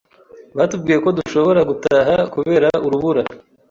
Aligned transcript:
Batubwiye 0.57 0.97
ko 1.03 1.09
dushobora 1.17 1.61
gutaha 1.69 2.15
kubera 2.33 2.67
urubura 2.85 3.21